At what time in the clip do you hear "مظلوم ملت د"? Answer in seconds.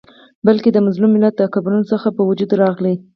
0.85-1.41